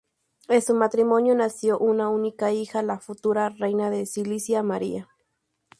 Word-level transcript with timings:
De 0.47 0.61
su 0.61 0.73
matrimonio 0.73 1.35
nació 1.35 1.77
una 1.77 2.09
única 2.09 2.51
hija, 2.51 2.81
la 2.81 2.97
futura 2.99 3.49
reina 3.49 3.91
de 3.91 4.07
Sicilia, 4.07 4.63
María. 4.63 5.07